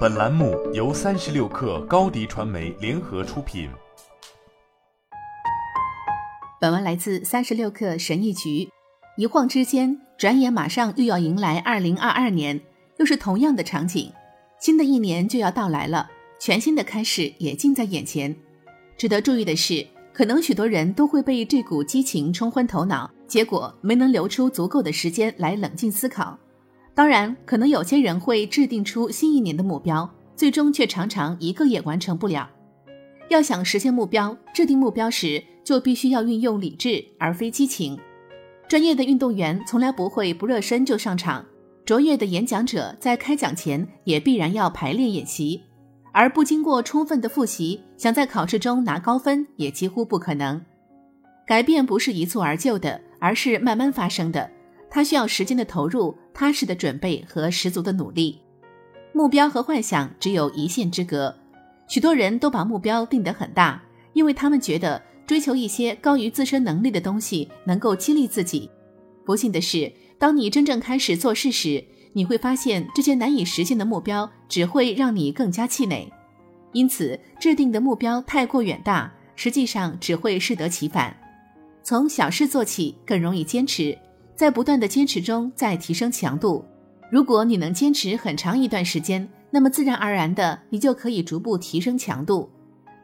[0.00, 3.70] 本栏目由三十六氪高低传媒联合出品。
[6.60, 8.68] 本文来自三十六氪神译局。
[9.16, 12.60] 一晃之间，转眼马上又要迎来二零二二年，
[12.98, 14.12] 又是同样的场景。
[14.58, 18.34] 新的一年就要到来了，全新的开始也近在眼前。
[18.98, 26.38] 值得注意的是，可能许多人都会被这股激情冲昏头脑，结果没能留出足够的时间来冷静思考。
[27.00, 30.06] 当然，可能有些人会制定出新一年的目标，
[30.36, 32.46] 最终却常常一个也完成不了。
[33.30, 37.98] 要想实现目标，制定目标时就必须要运用理智，而非激情。
[38.68, 41.42] 专业的运动员从来不会不热身就上场，
[41.86, 45.62] 卓越的演讲者在开讲前也必然要排练演习，
[46.12, 50.60] 而不经过充分的复习，想在考试中拿高分也几乎不可能。
[51.46, 54.50] 改变不是一蹴而就的，而是慢慢发生的。
[54.90, 58.40] 它需要时间的投入、踏实的准备和十足的努力。
[59.12, 61.34] 目标和幻想只有一线之隔，
[61.88, 63.82] 许多人都把目标定得很大，
[64.12, 68.70] 因为他们觉得追求一些高于自身能力的东西能够激励自己。
[69.24, 76.10] 不幸的是，当你真正开始做事时，你会发现这些难以实现的目标只会让你更加气馁。
[76.72, 81.16] 因此，制定的目标太过远大，实际上只会适得其反。
[81.82, 83.96] 从小事做起，更容易坚持。
[84.40, 86.64] 在不断的坚持中，再提升强度。
[87.10, 92.48] 如果你能坚持很长一段时间，那么自然而然的，你就可以逐步提升强度。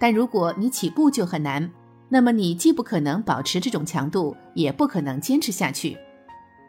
[0.00, 1.70] 但如果你起步就很难，
[2.08, 5.98] 那么你既不可能保持这种强度，也不可能坚持下去。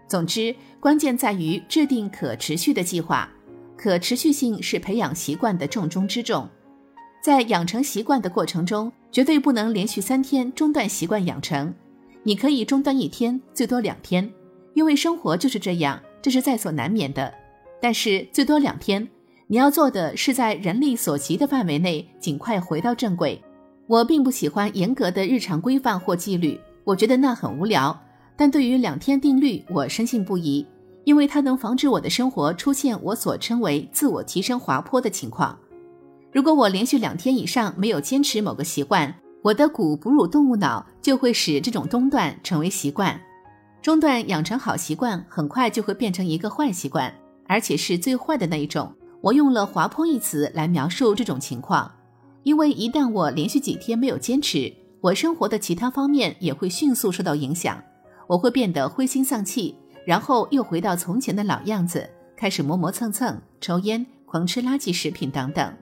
[0.06, 3.30] 总之，关键在于制定可持续的计划。
[3.78, 6.46] 可持续性是培养习惯的重中之重。
[7.24, 11.74] 在养成习惯的过程中，绝对不能连续三天中断习惯养成。
[12.24, 14.30] 你可以中断一天，最多两天。
[14.78, 17.33] 因为生活就是这样，这是在所难免的。
[17.81, 19.08] 但是最多两天，
[19.47, 23.42] 你要做的是在人力所及的范围内尽快回到正轨。
[23.88, 28.00] 我并不喜欢严格的日常规范或纪律，我觉得那很无聊。
[28.35, 30.63] 但对于两天定律，我深信不疑，
[31.06, 35.57] 因为它能防止我的生活出现我所称为自我提升滑坡的情况。
[36.31, 43.19] 如果我连续两天以上没有坚持某个习惯，我的古哺乳动物脑就会使这种中断成为习惯。
[43.82, 47.14] 中断养成好习惯，很快就会变成一个坏习惯，
[47.48, 48.94] 而且是最坏的那一种。
[49.22, 51.92] 我用了“滑坡”一词来描述这种情况，
[52.44, 54.72] 因为一旦我连续几天没有坚持，
[55.02, 57.82] 我生活的其他方面也会迅速受到影响。
[58.28, 65.74] 我会变得灰心丧气，然后又回到从前的老样子，开始磨磨蹭蹭、抽烟、狂吃垃圾食品等等。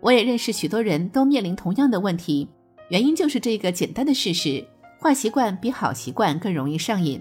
[0.00, 2.48] 我也认识许多人都面临同样的问题，
[2.90, 4.64] 原因就是这个简单的事实。
[5.04, 7.20] 坏习惯比好习惯更容易上瘾，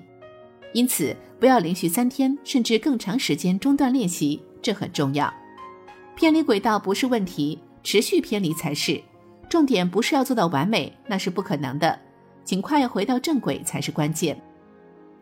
[0.72, 5.32] 因此不要连续三天甚至更长时间中断练习，这很重要。
[6.16, 9.04] 偏离轨道不是问题，持续偏离才是。
[9.50, 12.00] 重点不是要做到完美，那是不可能的。
[12.46, 14.42] 尽快回到正轨才是关键。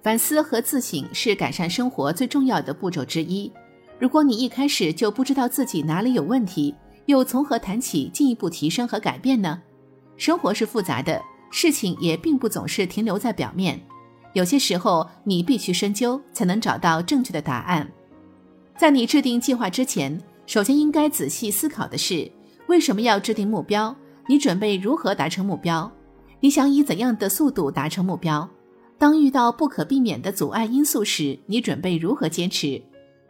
[0.04, 3.52] 反思和自省是改善生活最重要的步骤之一。
[3.98, 6.76] 如果你一开始就不知道自己哪里有问题，
[7.08, 9.60] 又从何谈起进一步提升和改变呢？
[10.16, 11.20] 生活是复杂的。
[11.52, 13.80] 事情也并不总是停留在表面，
[14.34, 17.88] 有些时候你必须深究，才能找到正确的答案。
[18.78, 22.32] 在你制定计划之前，首先应该仔细思考的是：
[22.68, 23.96] 为什么要制定目标？
[24.28, 25.92] 你准备如何达成目标？
[26.40, 28.50] 你想以怎样的速度达成目标？
[28.98, 32.82] 当遇到不可避免的阻碍因素时，你准备如何坚持？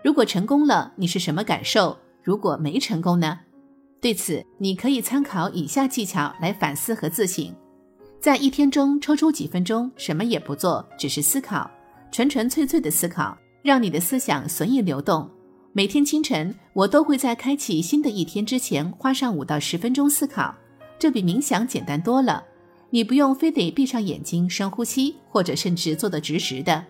[0.03, 1.97] 如果成功了，你是什么感受？
[2.21, 3.39] 如果没成功呢？
[3.99, 7.53] 对此，你可以参考以下技巧来反思和自省。
[8.21, 11.67] 在一天中抽出几分钟，什么也不做，只是思考，
[12.11, 15.27] 纯纯粹粹的思考，让你的思想随意流动。
[15.73, 20.53] 每天清晨，我都会在开启新的一天之前花上五到十分钟思考，
[20.99, 22.43] 这比冥想简单多了。
[22.91, 26.85] 你不用非得闭上眼睛深呼吸，或者甚至坐得直直的。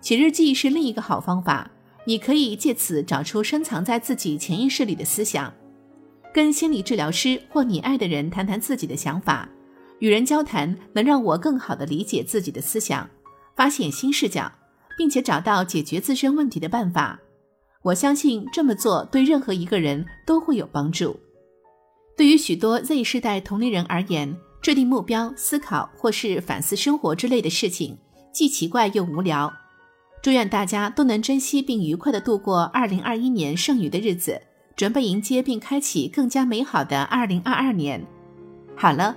[0.00, 1.70] 写日记是另一个好方法，
[2.04, 5.54] 你可以借此找出深藏在自己潜意识里的思想，
[6.34, 9.48] 跟心理治疗师或你爱的人谈谈自己的想法。
[10.00, 13.08] 与人交谈能让我更好地理解自己的思想，
[13.56, 14.50] 发现新视角，
[14.96, 17.18] 并且找到解决自身问题的办法。
[17.82, 21.18] 我相信这么做对任何一个人都会有帮助。
[22.16, 27.96] 对于许多 Z 世代同龄人而言，制定目标、思考或是反思生活之类的事情，
[28.32, 29.52] 既奇怪又无聊。
[30.20, 34.42] 祝愿大家都能珍惜并愉快地度过2021年剩余的日子，
[34.76, 38.06] 准备迎接并开启更加美好的2022年。
[38.76, 39.16] 好了。